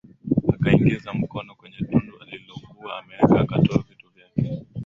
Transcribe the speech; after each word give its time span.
Akaingiza 0.53 1.13
mkono 1.13 1.55
kwenye 1.55 1.77
tundu 1.77 2.13
alilokuwa 2.21 2.99
ameweka 2.99 3.39
akatoa 3.39 3.83
vitu 3.89 4.07
vyake 4.15 4.65